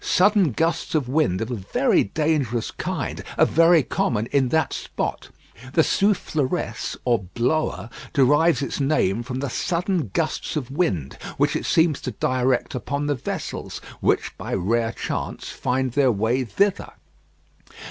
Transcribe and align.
Sudden 0.03 0.53
gusts 0.53 0.95
of 0.95 1.07
wind 1.07 1.41
of 1.41 1.51
a 1.51 1.55
very 1.55 2.03
dangerous 2.05 2.71
kind 2.71 3.23
are 3.37 3.45
very 3.45 3.83
common 3.83 4.25
in 4.31 4.49
that 4.49 4.73
spot. 4.73 5.29
The 5.73 5.83
Soufleresse, 5.83 6.97
or 7.05 7.19
Blower, 7.35 7.87
derives 8.11 8.63
its 8.63 8.79
name 8.79 9.21
from 9.21 9.41
the 9.41 9.49
sudden 9.51 10.07
gusts 10.11 10.55
of 10.55 10.71
wind 10.71 11.19
which 11.37 11.55
it 11.55 11.67
seems 11.67 12.01
to 12.01 12.11
direct 12.17 12.73
upon 12.73 13.05
the 13.05 13.13
vessels, 13.13 13.77
which 13.99 14.35
by 14.39 14.55
rare 14.55 14.93
chance 14.93 15.49
find 15.49 15.91
their 15.91 16.11
way 16.11 16.45
thither. 16.45 16.93